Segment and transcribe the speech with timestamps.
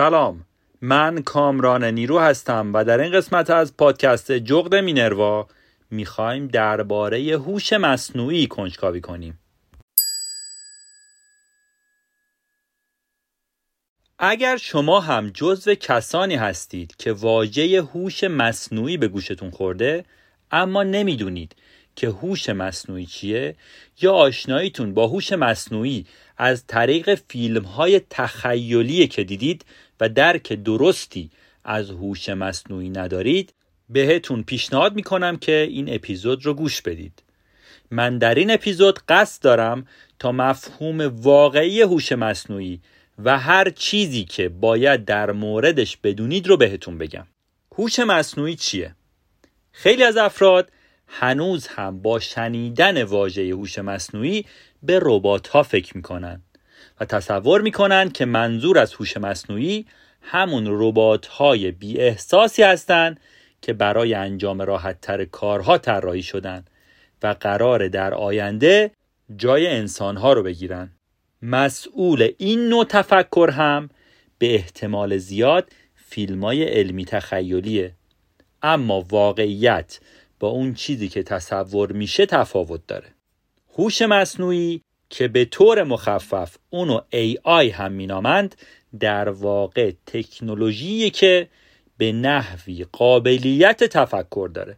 [0.00, 0.46] سلام.
[0.80, 5.48] من کامران نیرو هستم و در این قسمت از پادکست جغد مینروا
[5.90, 9.38] می‌خوایم درباره هوش مصنوعی کنجکاوی کنیم.
[14.18, 20.04] اگر شما هم جزو کسانی هستید که واژه هوش مصنوعی به گوشتون خورده
[20.50, 21.56] اما نمی‌دونید
[21.96, 23.54] که هوش مصنوعی چیه؟
[24.00, 29.64] یا آشناییتون با هوش مصنوعی از طریق فیلم های تخیلی که دیدید
[30.00, 31.30] و درک درستی
[31.64, 33.52] از هوش مصنوعی ندارید
[33.88, 37.22] بهتون پیشنهاد می‌کنم که این اپیزود رو گوش بدید.
[37.90, 39.86] من در این اپیزود قصد دارم
[40.18, 42.80] تا مفهوم واقعی هوش مصنوعی
[43.24, 47.26] و هر چیزی که باید در موردش بدونید رو بهتون بگم.
[47.78, 48.94] هوش مصنوعی چیه؟
[49.72, 50.70] خیلی از افراد
[51.12, 54.46] هنوز هم با شنیدن واژه هوش مصنوعی
[54.82, 56.42] به ربات ها فکر می‌کنن
[57.00, 59.86] و تصور می‌کنن که منظور از هوش مصنوعی
[60.22, 63.20] همون ربات های بی احساسی هستند
[63.62, 66.64] که برای انجام راحت تر کارها طراحی شدن
[67.22, 68.90] و قرار در آینده
[69.36, 70.90] جای انسان ها رو بگیرن.
[71.42, 73.88] مسئول این نوع تفکر هم
[74.38, 77.94] به احتمال زیاد فیلم های علمی تخیلیه.
[78.62, 80.00] اما واقعیت
[80.40, 83.08] با اون چیزی که تصور میشه تفاوت داره.
[83.78, 88.56] هوش مصنوعی که به طور مخفف اونو AI هم مینامند
[89.00, 91.48] در واقع تکنولوژی که
[91.98, 94.76] به نحوی قابلیت تفکر داره.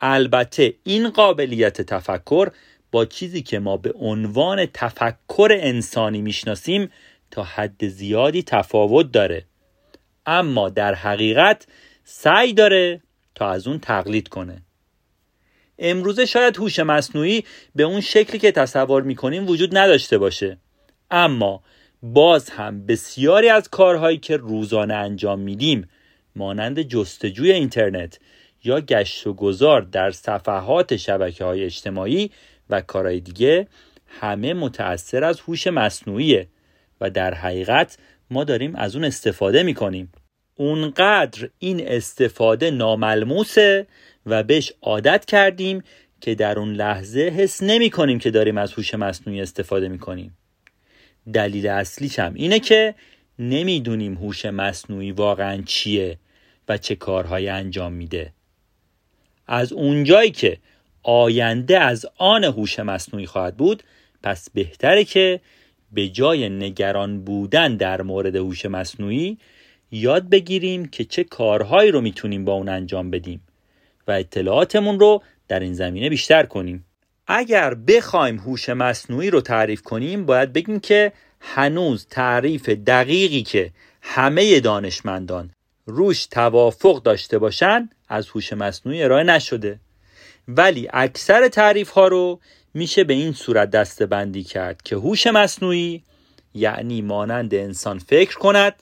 [0.00, 2.50] البته این قابلیت تفکر
[2.92, 6.90] با چیزی که ما به عنوان تفکر انسانی می‌شناسیم
[7.30, 9.44] تا حد زیادی تفاوت داره.
[10.26, 11.66] اما در حقیقت
[12.04, 13.00] سعی داره
[13.34, 14.62] تا از اون تقلید کنه.
[15.80, 20.58] امروزه شاید هوش مصنوعی به اون شکلی که تصور می‌کنیم وجود نداشته باشه.
[21.10, 21.62] اما
[22.02, 25.88] باز هم بسیاری از کارهایی که روزانه انجام میدیم
[26.36, 28.18] مانند جستجوی اینترنت
[28.64, 32.30] یا گشت و گذار در صفحات شبکه های اجتماعی
[32.70, 33.66] و کارهای دیگه
[34.06, 36.46] همه متأثر از هوش مصنوعیه
[37.00, 37.98] و در حقیقت
[38.30, 40.12] ما داریم از اون استفاده می‌کنیم.
[40.54, 43.86] اونقدر این استفاده ناملموسه
[44.26, 45.82] و بهش عادت کردیم
[46.20, 50.36] که در اون لحظه حس نمی کنیم که داریم از هوش مصنوعی استفاده می کنیم.
[51.32, 52.94] دلیل اصلیش هم اینه که
[53.38, 56.18] نمی‌دونیم هوش مصنوعی واقعا چیه
[56.68, 58.32] و چه کارهایی انجام میده.
[59.46, 60.58] از اونجایی که
[61.02, 63.82] آینده از آن هوش مصنوعی خواهد بود
[64.22, 65.40] پس بهتره که
[65.92, 69.38] به جای نگران بودن در مورد هوش مصنوعی
[69.90, 73.40] یاد بگیریم که چه کارهایی رو می‌تونیم با اون انجام بدیم.
[74.10, 76.84] و اطلاعاتمون رو در این زمینه بیشتر کنیم.
[77.26, 83.70] اگر بخوایم هوش مصنوعی رو تعریف کنیم باید بگیم که هنوز تعریف دقیقی که
[84.02, 85.50] همه دانشمندان
[85.86, 89.80] روش توافق داشته باشن از هوش مصنوعی ارائه نشده.
[90.48, 92.40] ولی اکثر تعریف ها رو
[92.74, 96.02] میشه به این صورت دسته بندی کرد که هوش مصنوعی
[96.54, 98.74] یعنی مانند انسان فکر کند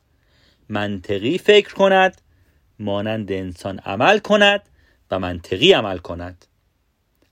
[0.68, 2.20] منطقی فکر کند
[2.78, 4.62] مانند انسان عمل کند
[5.10, 6.44] و منطقی عمل کند.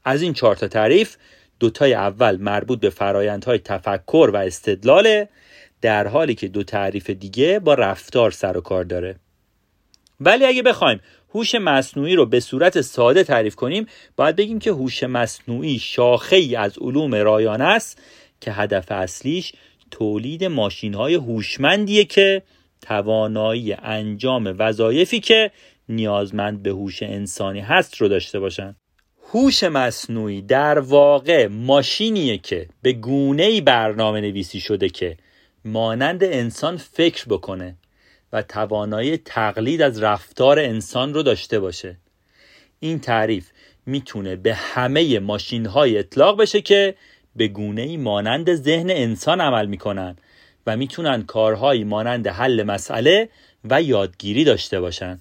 [0.04, 1.16] از این چهار تا تعریف
[1.60, 5.28] دوتای اول مربوط به فرایندهای تفکر و استدلاله
[5.80, 9.16] در حالی که دو تعریف دیگه با رفتار سر و کار داره.
[10.20, 11.00] ولی اگه بخوایم
[11.34, 13.86] هوش مصنوعی رو به صورت ساده تعریف کنیم
[14.16, 18.02] باید بگیم که هوش مصنوعی شاخه ای از علوم رایانه است
[18.40, 19.52] که هدف اصلیش
[19.90, 22.42] تولید ماشین های هوشمندیه که
[22.82, 25.50] توانایی انجام وظایفی که
[25.88, 28.76] نیازمند به هوش انسانی هست رو داشته باشن.
[29.32, 35.16] هوش مصنوعی در واقع ماشینیه که به گونه برنامه نویسی شده که
[35.64, 37.76] مانند انسان فکر بکنه
[38.32, 41.96] و توانایی تقلید از رفتار انسان رو داشته باشه.
[42.80, 43.50] این تعریف
[43.86, 46.94] می‌تونه به همه ماشین های اطلاق بشه که
[47.36, 50.16] به گونه مانند ذهن انسان عمل می‌کنن
[50.66, 53.28] و می‌تونن کارهایی مانند حل مسئله
[53.64, 55.20] و یادگیری داشته باشن.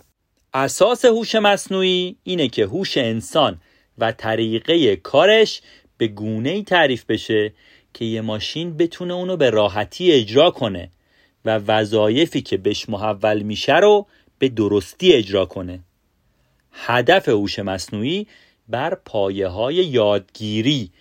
[0.57, 3.61] اساس هوش مصنوعی اینه که هوش انسان
[3.97, 5.61] و طریقه کارش
[5.97, 7.53] به گونه ای تعریف بشه
[7.93, 10.89] که یه ماشین بتونه اونو به راحتی اجرا کنه
[11.45, 14.07] و وظایفی که بهش محول میشه رو
[14.39, 15.79] به درستی اجرا کنه.
[16.71, 18.27] هدف هوش مصنوعی
[18.69, 20.91] بر پایه های یادگیری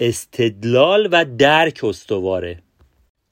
[0.00, 2.62] استدلال و درک استواره.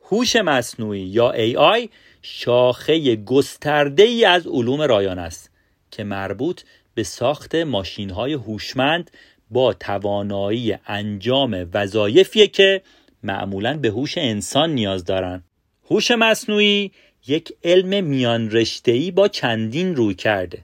[0.04, 1.88] هوش مصنوعی یا AI
[2.22, 5.55] شاخه گسترده ای از علوم رایان است.
[5.96, 6.62] که مربوط
[6.94, 9.10] به ساخت ماشین های هوشمند
[9.50, 12.82] با توانایی انجام وظایفی که
[13.22, 15.44] معمولا به هوش انسان نیاز دارند.
[15.90, 16.92] هوش مصنوعی
[17.26, 20.62] یک علم میان رشته‌ای با چندین روی کرده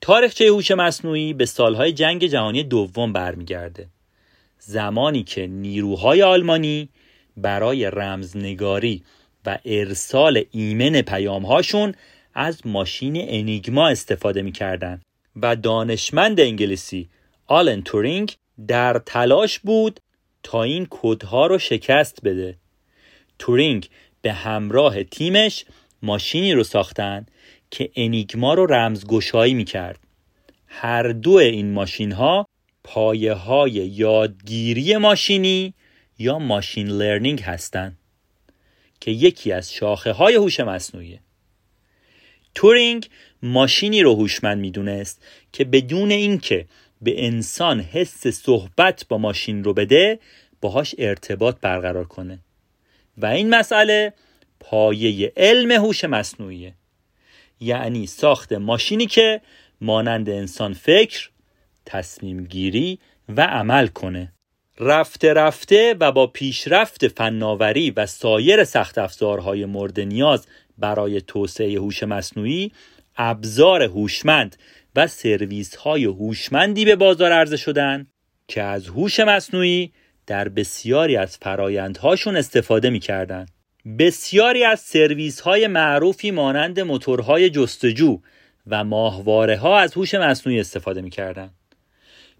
[0.00, 3.86] تاریخچه هوش مصنوعی به سالهای جنگ جهانی دوم برمیگرده
[4.58, 6.88] زمانی که نیروهای آلمانی
[7.36, 9.02] برای رمزنگاری
[9.46, 11.94] و ارسال ایمن پیامهاشون
[12.36, 15.02] از ماشین انیگما استفاده می‌کردند
[15.36, 17.08] و دانشمند انگلیسی
[17.46, 18.34] آلن تورینگ
[18.68, 20.00] در تلاش بود
[20.42, 22.56] تا این کدها رو شکست بده.
[23.38, 23.88] تورینگ
[24.22, 25.64] به همراه تیمش
[26.02, 27.26] ماشینی رو ساختن
[27.70, 29.98] که انیگما رو رمزگشایی می‌کرد.
[30.66, 32.46] هر دو این ماشین ها
[32.84, 35.74] پایه های یادگیری ماشینی
[36.18, 37.98] یا machine learning هستند
[39.00, 41.18] که یکی از شاخه های هوش مصنوعی
[42.56, 43.08] تورینگ
[43.42, 46.66] ماشینی رو هوشمند می‌دونست که بدون اینکه
[47.02, 50.18] به انسان حس صحبت با ماشین رو بده
[50.60, 52.38] باهاش ارتباط برقرار کنه.
[53.18, 54.12] و این مسئله
[54.60, 56.74] پایه علم هوش مصنوعیه.
[57.60, 59.40] یعنی ساخت ماشینی که
[59.80, 61.30] مانند انسان فکر
[61.86, 62.98] تصمیم گیری
[63.28, 64.32] و عمل کنه.
[64.80, 70.46] رفته رفته و با پیشرفت فناوری و سایر سخت افزارهای مورد نیاز
[70.78, 72.72] برای توسعه هوش مصنوعی
[73.16, 74.56] ابزار هوشمند
[74.96, 78.06] و سرویس های هوشمندی به بازار عرضه شدن
[78.48, 79.92] که از هوش مصنوعی
[80.26, 83.50] در بسیاری از فرایندهاشون استفاده می‌کردند.
[83.98, 88.20] بسیاری از سرویس های معروفی مانند موتورهای جستجو
[88.66, 91.54] و ماهواره ها از هوش مصنوعی استفاده می‌کردند.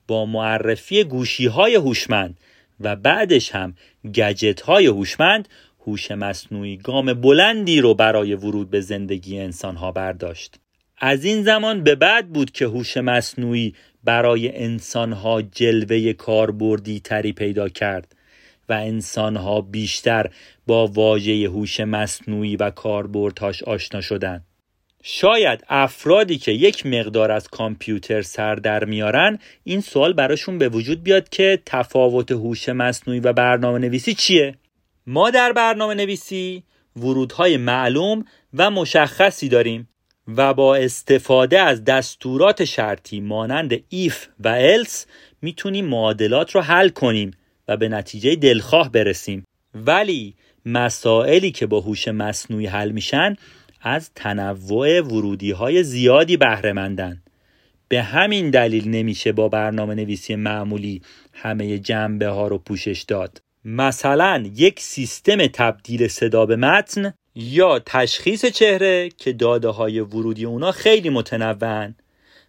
[0.09, 2.41] با معرفی گوشی های هوشمند
[2.81, 3.75] و بعدش هم
[4.15, 5.49] گجت های هوشمند
[5.87, 10.61] هوش مصنوعی گام بلندی رو برای ورود به زندگی انسان ها برداشت
[10.99, 13.75] از این زمان به بعد بود که هوش مصنوعی
[14.05, 18.17] برای انسان ها جلوه کاربردی تری پیدا کرد
[18.69, 20.31] و انسان ها بیشتر
[20.67, 24.45] با واژه هوش مصنوعی و کاربردهاش آشنا شدند
[25.03, 31.03] شاید افرادی که یک مقدار از کامپیوتر سر در میارن این سوال براشون به وجود
[31.03, 34.55] بیاد که تفاوت هوش مصنوعی و برنامه نویسی چیه؟
[35.07, 36.63] ما در برنامه نویسی
[36.97, 38.25] ورودهای معلوم
[38.55, 39.89] و مشخصی داریم
[40.29, 45.07] و با استفاده از دستورات شرطی مانند ایف و else
[45.43, 47.31] می‌تونیم معادلات رو حل کنیم
[47.69, 49.45] و به نتیجه دلخواه برسیم.
[49.75, 50.35] ولی
[50.67, 53.37] مسائلی که با هوش مصنوعی حل میشن
[53.81, 56.73] از تنوع ورودی های زیادی بهره
[57.89, 61.03] به همین دلیل نمیشه با برنامه نویسی معمولی
[61.33, 63.46] همه جنبه ها رو پوشش داد.
[63.69, 70.73] مثلا یک سیستم تبدیل صدا به متن یا تشخیص چهره که داده های ورودی اونا
[70.73, 71.95] خیلی متنوعن.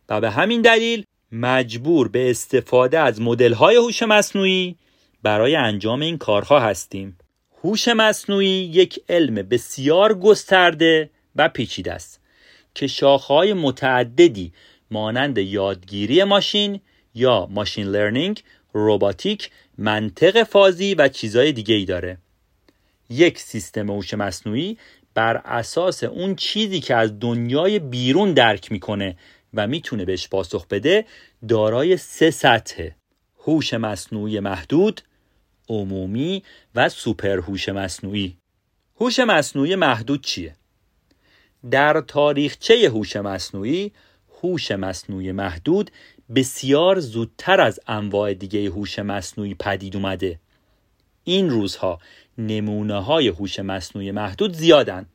[0.10, 4.76] و به همین دلیل مجبور به استفاده از مدل های هوش مصنوعی
[5.24, 7.18] برای انجام این کارها هستیم.
[7.64, 12.20] هوش مصنوعی یک علم بسیار گسترده و پیچیده است
[12.76, 14.54] که شاخه‌های متعددی
[14.92, 16.80] مانند یادگیری ماشین
[17.16, 18.44] یا ماشین لرنینگ،
[18.74, 22.18] روباتیک، منطق فازی و چیزهای دیگه ای داره.
[23.10, 24.78] یک سیستم هوش مصنوعی
[25.14, 29.18] بر اساس اون چیزی که از دنیای بیرون درک می‌کنه
[29.54, 31.06] و می‌تونه بهش پاسخ بده
[31.48, 32.90] دارای سه سطح
[33.40, 35.02] هوش مصنوعی محدود،
[35.70, 36.44] عمومی
[36.76, 38.38] و سوپر هوش مصنوعی.
[39.00, 40.56] هوش مصنوعی محدود چیه؟
[41.72, 43.92] در تاریخچه هوش مصنوعی
[44.42, 45.92] هوش مصنوعی محدود
[46.36, 50.40] بسیار زودتر از انواع دیگه هوش مصنوعی پدید اومده.
[51.24, 52.00] این روزها
[52.38, 55.06] نمونه های هوش مصنوعی محدود زیادن.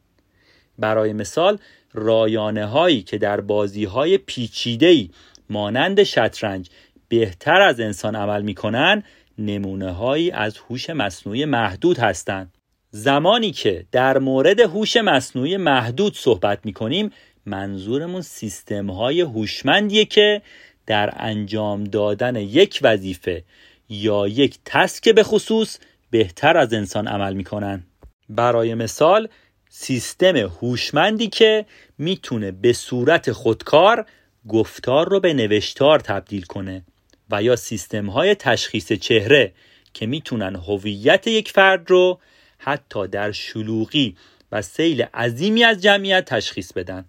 [0.79, 1.59] برای مثال
[1.93, 5.09] رایانه هایی که در بازی های پیچیده
[5.51, 6.71] مانند شطرنج
[7.09, 9.03] بهتر از انسان عمل می‌کنن
[9.39, 12.55] نمونه هایی از هوش مصنوعی محدود هستند
[12.91, 17.11] زمانی که در مورد هوش مصنوعی محدود صحبت می کنیم
[17.47, 20.43] منظورمون سیستم های هوشمندیه که
[20.87, 23.45] در انجام دادن یک وظیفه
[23.89, 25.79] یا یک تسک به خصوص
[26.11, 27.83] بهتر از انسان عمل می‌کنن.
[28.29, 29.29] برای مثال
[29.69, 31.67] سیستم هوشمندی که
[31.99, 34.07] می‌تونه به صورت خودکار
[34.49, 36.85] گفتار رو به نوشتار تبدیل کنه
[37.31, 39.53] و یا سیستم های تشخیص چهره
[39.95, 42.21] که می‌تونن هویت یک فرد رو
[42.59, 44.17] حتی در شلوغی
[44.53, 47.05] و سیل عظیمی از جمعیت تشخیص بدن.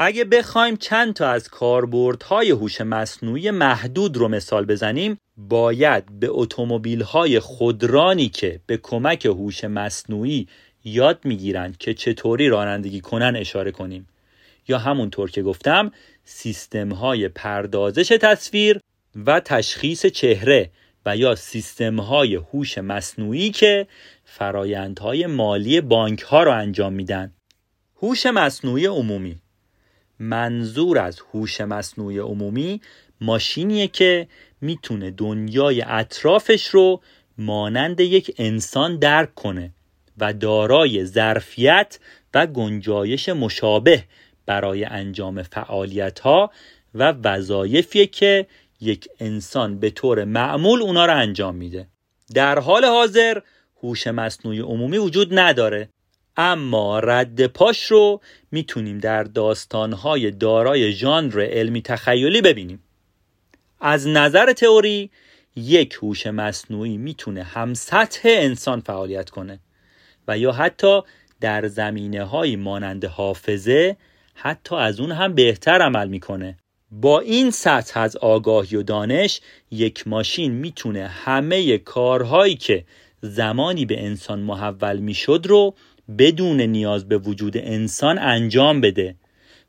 [0.00, 7.40] اگه بخوایم چند تا از کاربردهای هوش مصنوعی محدود رو مثال بزنیم باید به اتومبیل‌های
[7.40, 10.48] خودرانی که به کمک هوش مصنوعی
[10.84, 14.08] یاد می‌گیرند که چطوری رانندگی کنن اشاره کنیم.
[14.68, 15.92] یا همونطور که گفتم
[16.24, 18.80] سیستم های پردازش تصویر
[19.26, 20.70] و تشخیص چهره
[21.06, 23.86] و یا سیستم های هوش مصنوعی که
[24.24, 27.32] فرایندهای مالی بانک ها انجام میدن.
[28.02, 29.36] هوش مصنوعی عمومی
[30.20, 32.80] منظور از هوش مصنوعی عمومی
[33.20, 34.28] ماشینیه که
[34.60, 37.00] می‌تونه دنیای اطرافش رو
[37.38, 39.70] مانند یک انسان درک کنه
[40.18, 41.98] و دارای ظرفیت
[42.34, 44.04] و گنجایش مشابه
[44.46, 46.50] برای انجام فعالیت ها
[46.94, 48.46] و وظایفیه که
[48.80, 51.86] یک انسان به طور معمول اونا رو انجام میده.
[52.34, 53.40] در حال حاضر
[53.82, 55.88] هوش مصنوعی عمومی وجود نداره.
[56.40, 62.82] اما رد پاش رو می‌تونیم در داستانهای دارای ژانر علمی تخیلی ببینیم.
[63.80, 65.10] از نظر تئوری
[65.56, 69.60] یک هوش مصنوعی می‌تونه هم سطح انسان فعالیت کنه
[70.28, 71.00] و یا حتی
[71.40, 73.96] در زمینه های مانند حافظه
[74.34, 76.56] حتی از اون هم بهتر عمل می‌کنه.
[76.90, 79.40] با این سطح از آگاهی و دانش
[79.70, 82.84] یک ماشین می‌تونه همه کارهایی که
[83.22, 85.74] زمانی به انسان محول می‌شد رو
[86.18, 89.14] بدون نیاز به وجود انسان انجام بده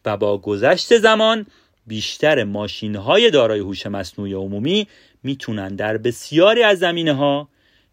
[0.06, 1.46] و با گذشت زمان
[1.88, 4.88] بیشتر ماشین های دارای هوش مصنوعی عمومی
[5.24, 7.50] می‌تونن در بسیاری از زمینه ها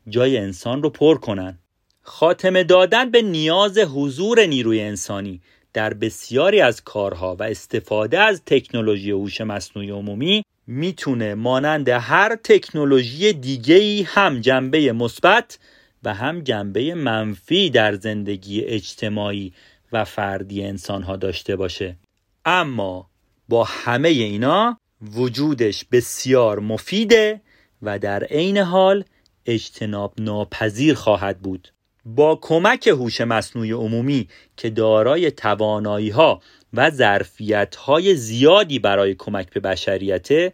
[0.09, 1.59] جای انسان رو پر کنن.
[2.03, 5.41] خاتمه دادن به نیاز حضور نیروی انسانی
[5.73, 13.33] در بسیاری از کارها و استفاده از تکنولوژی هوش مصنوعی عمومی می‌تونه مانند هر تکنولوژی
[13.33, 15.59] دیگه ای هم جنبه مثبت
[16.07, 19.53] و هم جنبه منفی در زندگی اجتماعی
[19.93, 21.97] و فردی انسان ها داشته باشه.
[22.45, 23.11] اما
[23.49, 24.79] با همه اینا
[25.15, 27.41] وجودش بسیار مفیده
[27.83, 29.05] و در عین حال
[29.47, 31.69] اجتناب ناپذیر خواهد بود.
[32.05, 36.41] با کمک هوش مصنوعی عمومی که دارای توانایی ها
[36.73, 40.53] و ظرفیت های زیادی برای کمک به بشریت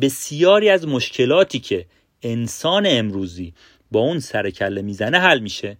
[0.00, 1.86] بسیاری از مشکلاتی که
[2.22, 3.54] انسان امروزی
[3.90, 5.76] با اون سرکله می‌زنه حل میشه.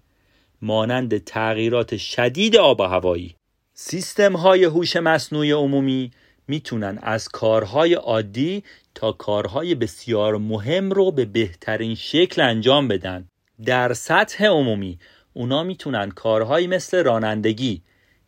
[0.62, 3.35] مانند تغییرات شدید آب و هوایی.
[3.75, 6.11] سیستم های هوش مصنوعی عمومی
[6.49, 8.64] می‌تونن از کارهای عادی
[8.95, 13.29] تا کارهای بسیار مهم رو به بهترین شکل انجام بدن.
[13.64, 14.99] در سطح عمومی
[15.33, 17.83] اونا می‌تونن کارهایی مثل رانندگی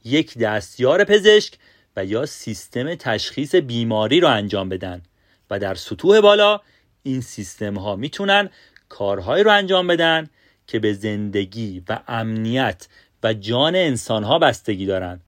[0.05, 1.55] یک دستیار پزشک
[1.97, 5.03] و یا سیستم تشخیص بیماری رو انجام بدن.
[5.51, 6.61] و در سطوح بالا
[7.03, 8.51] این سیستم ها می‌تونن
[8.93, 10.31] کارهایی رو انجام بدن
[10.67, 12.89] که به زندگی و امنیت
[13.23, 15.21] و جان انسان ها بستگی دارن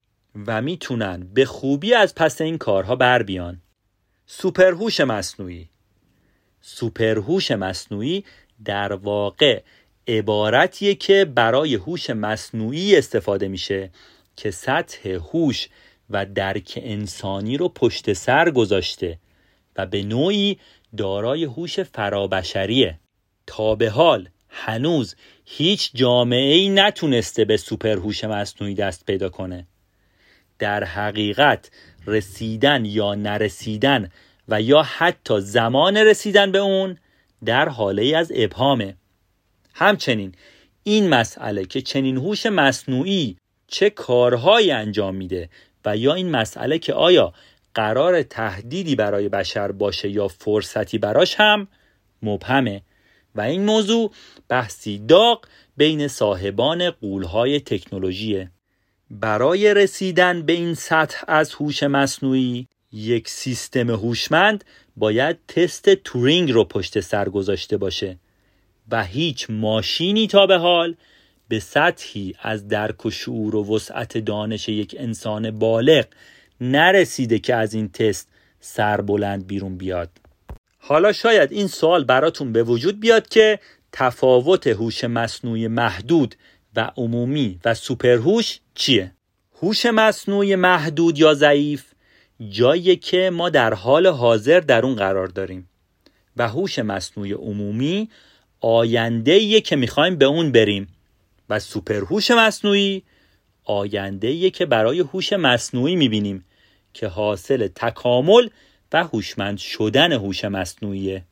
[0.47, 3.61] و می‌تونن به خوبی از پس این کارها بر بیان.
[4.27, 5.69] سوپرهوش مصنوعی.
[6.61, 8.25] سوپرهوش مصنوعی
[8.65, 9.63] در واقع
[10.09, 13.91] عبارتیه که برای هوش مصنوعی استفاده میشه
[14.37, 15.69] که سطح هوش
[16.11, 19.19] و درک انسانی رو پشت سر گذاشته
[19.77, 20.59] و به نوعی
[20.97, 22.99] دارای هوش فرابشریه.
[23.47, 29.67] تا به حال هنوز هیچ جامعه ای نتونسته به سوپرهوش مصنوعی دست پیدا کنه.
[30.59, 31.71] در حقیقت
[32.07, 34.11] رسیدن یا نرسیدن
[34.49, 36.99] و یا حتی زمان رسیدن به اون
[37.45, 38.97] در حاله از ابهامه.
[39.75, 40.35] همچنین
[40.83, 43.37] این مسئله که چنین هوش مصنوعی
[43.67, 45.49] چه کارهایی انجام میده
[45.85, 47.33] و یا این مسئله که آیا
[47.75, 51.69] قرار تهدیدی برای بشر باشه یا فرصتی براش هم
[52.23, 52.83] مبهمه.
[53.35, 54.11] و این موضوع
[54.49, 55.45] بحثی داغ
[55.77, 58.51] بین صاحبان قولهای تکنولوژیه
[59.11, 64.65] برای رسیدن به این سطح از هوش مصنوعی یک سیستم هوشمند
[64.97, 68.19] باید تست تورینگ رو پشت سر گذاشته باشه
[68.91, 70.97] و هیچ ماشینی تا به حال
[71.49, 76.05] به سطحی از درک و شعور و وسعت دانش یک انسان بالغ
[76.61, 78.29] نرسیده که از این تست
[78.61, 80.11] سربلند بیرون بیاد.
[80.87, 83.59] حالا شاید این سوال براتون به وجود بیاد که
[83.93, 86.35] تفاوت هوش مصنوعی محدود
[86.77, 89.13] و عمومی و سوپرهوش چیه؟
[89.63, 91.85] هوش مصنوعی محدود یا ضعیف
[92.51, 95.69] جایی که ما در حال حاضر در اون قرار داریم
[96.37, 98.09] و هوش مصنوعی عمومی
[98.61, 100.89] آینده که می‌خوایم به اون بریم
[101.51, 103.03] و سوپرهوش مصنوعی
[103.65, 106.45] آینده که برای هوش مصنوعی می‌بینیم
[106.95, 108.49] که حاصل تکامل
[108.95, 111.25] و هوشمند شدن هوش مصنوعیه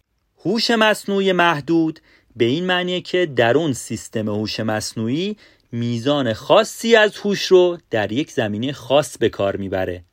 [0.44, 2.00] هوش مصنوعی محدود
[2.36, 5.36] به این معنیه که در اون سیستم هوش مصنوعی
[5.72, 10.04] میزان خاصی از هوش رو در یک زمینه خاص به کار می‌بره.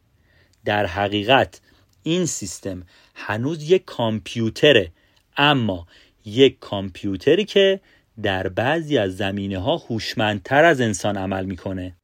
[0.65, 1.61] در حقیقت
[2.03, 2.83] این سیستم
[3.15, 4.91] هنوز یک کامپیوتره
[5.37, 5.87] اما
[6.25, 7.79] یک کامپیوتری که
[8.21, 11.95] در بعضی از زمینه ها هوشمندتر از انسان عمل می‌کنه.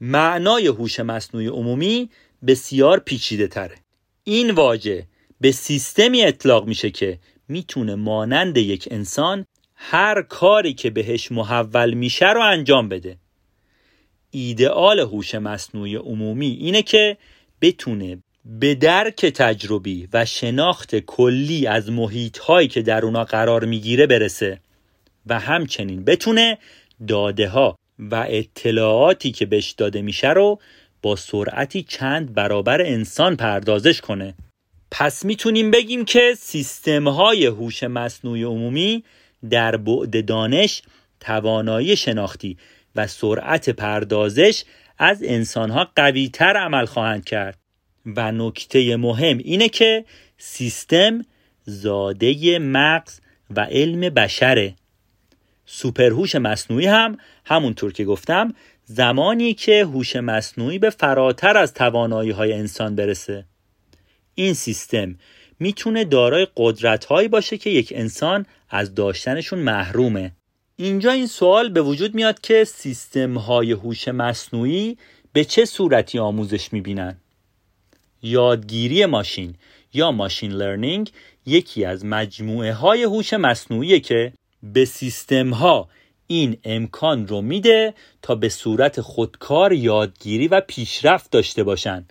[0.00, 2.10] معنای هوش مصنوعی عمومی
[2.46, 3.83] بسیار پیچیده تره
[4.24, 5.06] این واژه
[5.40, 12.32] به سیستمی اطلاق میشه که می‌تونه مانند یک انسان هر کاری که بهش محول میشه
[12.32, 13.16] رو انجام بده.
[14.30, 17.16] ایدئال هوش مصنوعی عمومی اینه که
[17.60, 24.06] بتونه به درک تجربی و شناخت کلی از محیط هایی که در اونا قرار می‌گیره
[24.06, 24.60] برسه
[25.26, 26.58] و همچنین بتونه
[27.08, 30.60] داده ها و اطلاعاتی که بهش داده میشه رو
[31.04, 34.34] با سرعتی چند برابر انسان پردازش کنه.
[34.90, 39.04] پس می‌تونیم بگیم که سیستم های هوش مصنوعی عمومی
[39.50, 40.82] در بعد دانش
[41.20, 42.56] توانایی شناختی
[42.96, 44.64] و سرعت پردازش
[44.98, 47.58] از انسانها قویتر عمل خواهند کرد.
[48.06, 50.04] و نکته مهم اینه که
[50.38, 51.24] سیستم
[51.64, 53.20] زاده مغز
[53.56, 54.74] و علم بشره.
[55.66, 58.54] سوپرهوش مصنوعی هم همونطور که گفتم
[58.84, 63.44] زمانی که هوش مصنوعی به فراتر از توانایی های انسان برسه.
[64.34, 65.18] این سیستم
[65.60, 70.32] می‌تونه دارای قدرت هایی باشه که یک انسان از داشتنشون محرومه.
[70.76, 74.98] اینجا این سوال به وجود میاد که سیستم های هوش مصنوعی
[75.32, 77.16] به چه صورتی آموزش می‌بینن؟
[78.22, 79.54] یادگیری ماشین
[79.92, 81.10] یا ماشین لرنینگ
[81.46, 85.88] یکی از مجموعه های هوش مصنوعی که به سیستم ها
[86.34, 92.06] این امکان رو میده تا به صورت خودکار یادگیری و پیشرفت داشته باشن.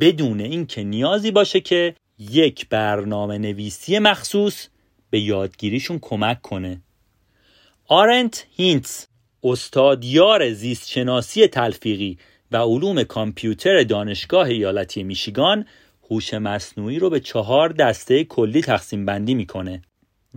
[0.00, 4.66] بدون اینکه نیازی باشه که یک برنامه نویسی مخصوص
[5.10, 6.80] به یادگیریشون کمک کنه.
[7.88, 9.06] آرنت هینتس
[9.44, 12.18] استادیار زیستشناسی تلفیقی
[12.52, 15.66] و علوم کامپیوتر دانشگاه ایالتی میشیگان
[16.10, 19.82] هوش مصنوعی رو به چهار دسته کلی تقسیم بندی می‌کنه.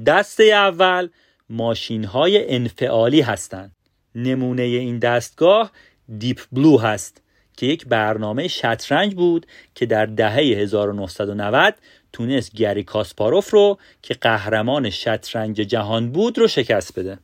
[0.05, 1.09] دسته اول
[1.49, 3.75] ماشین های انفعالی هستند.
[4.15, 5.71] نمونه این دستگاه
[6.19, 7.21] Deep Blue هست
[7.57, 11.75] که یک برنامه شطرنج بود که در دهه 1990
[12.13, 17.19] تونست گری کاسپاروف رو که قهرمان شطرنج جهان بود رو شکست بده.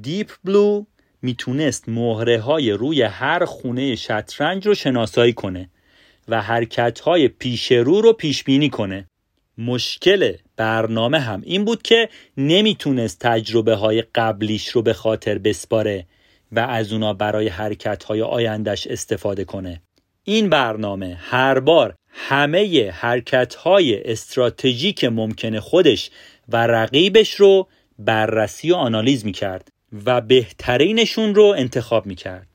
[0.00, 0.84] Deep Blue
[1.22, 5.70] می‌تونست مهره های روی هر خونه شطرنج رو شناسایی کنه
[6.28, 9.09] و حرکت های پیش رو رو پیش کنه.
[9.60, 16.06] مشکل برنامه هم این بود که نمی‌تونست تجربه های قبلیش رو به خاطر بسپاره
[16.52, 19.82] و از اونا برای حرکت های آیندش استفاده کنه.
[20.24, 26.10] این برنامه هر بار همه حرکت های استراتژیک ممکن خودش
[26.48, 27.68] و رقیبش رو
[27.98, 29.68] بررسی و آنالیز می‌کرد
[30.06, 32.46] و بهترینشون رو انتخاب می‌کرد.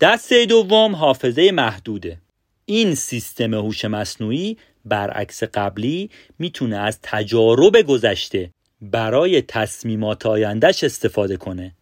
[0.00, 2.18] دسته دوم حافظه محدوده.
[2.64, 11.72] این سیستم هوش مصنوعی برعکس قبلی می‌تونه از تجارب گذشته برای تصمیمات آیندهش استفاده کنه.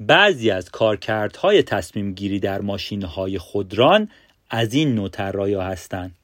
[0.00, 4.08] بعضی از کارکردهای تصمیم گیری در ماشین های خودران
[4.50, 6.14] از این نوع طراحی هستند.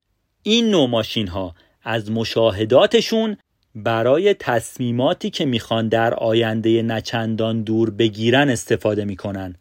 [0.43, 3.37] این نوع ماشین ها از مشاهداتشون
[3.75, 9.55] برای تصمیماتی که می‌خوان در آینده نچندان دور بگیرن استفاده می‌کنن.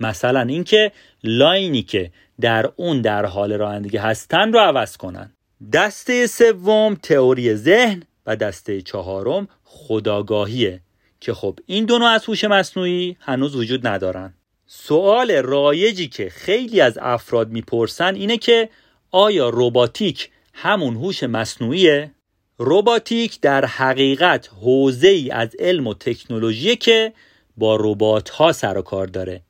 [0.00, 0.92] مثلا اینکه
[1.24, 5.30] لاینی که در اون در حال رانندگی هستن رو عوض کنن.
[5.70, 10.80] دسته سوم تئوری ذهن و دسته چهارم خداگاهیه
[11.20, 14.34] که خب این دو نوع از هوش مصنوعی هنوز وجود ندارن.
[14.66, 18.68] سوال رایجی که خیلی از افراد می‌پرسن اینه که
[19.10, 22.10] آیا روباتیک همون هوش مصنوعیه؟
[22.58, 27.12] روباتیک در حقیقت حوزه ای از علم و تکنولوژی که
[27.56, 29.42] با ربات ها سر و کار داره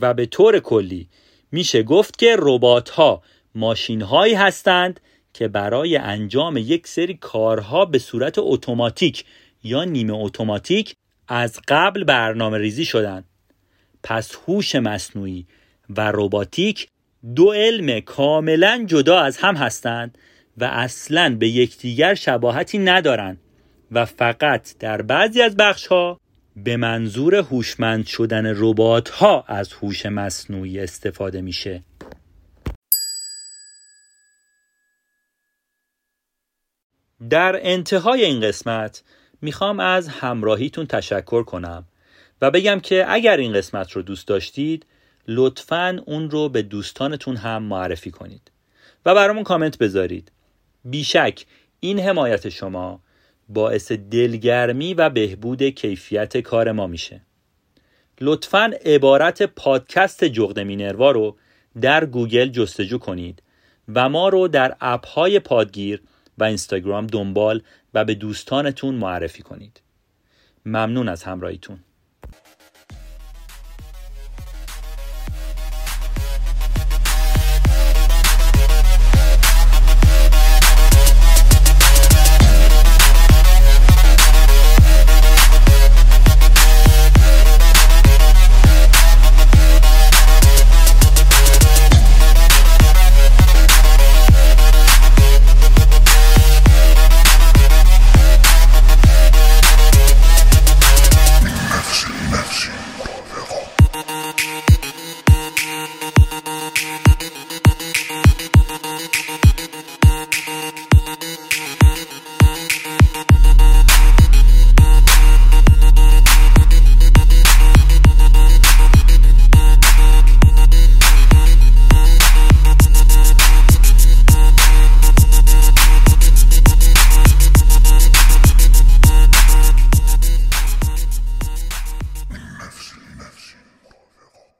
[0.00, 1.08] و به طور کلی
[1.52, 3.22] میشه گفت که ربات ها
[3.54, 5.00] ماشین هایی هستند
[5.34, 9.24] که برای انجام یک سری کارها به صورت اتوماتیک
[9.64, 10.94] یا نیمه اتوماتیک
[11.28, 13.24] از قبل برنامه ریزی شدن.
[14.02, 15.46] پس هوش مصنوعی
[15.90, 16.88] و روباتیک
[17.34, 20.18] دو علم کاملا جدا از هم هستند
[20.58, 23.40] و اصلا به یکدیگر شباهتی ندارند
[23.92, 26.20] و فقط در بعضی از بخش ها
[26.56, 31.82] به منظور هوشمند شدن ربات ها از هوش مصنوعی استفاده میشه.
[37.30, 39.02] در انتهای این قسمت
[39.42, 41.84] می‌خوام از همراهیتون تشکر کنم
[42.40, 44.86] و بگم که اگر این قسمت رو دوست داشتید
[45.28, 48.50] لطفا اون رو به دوستانتون هم معرفی کنید
[49.06, 50.32] و برامون کامنت بذارید.
[50.84, 51.46] بیشک
[51.80, 53.00] این حمایت شما
[53.48, 57.20] باعث دلگرمی و بهبود کیفیت کار ما میشه.
[58.20, 61.36] لطفا عبارت پادکست جغد مینروا رو
[61.80, 63.42] در گوگل جستجو کنید
[63.94, 66.02] و ما رو در اپ های پادگیر
[66.38, 67.62] و اینستاگرام دنبال
[67.94, 69.80] و به دوستانتون معرفی کنید.
[70.66, 71.78] ممنون از همراهیتون.